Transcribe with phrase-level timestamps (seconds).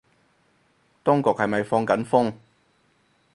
[1.03, 2.33] 當局係咪放緊風